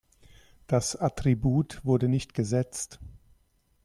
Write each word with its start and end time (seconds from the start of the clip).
Das 0.65 0.95
Attribut 0.95 1.85
wurde 1.85 2.07
nicht 2.09 2.33
gesetzt. 2.33 2.99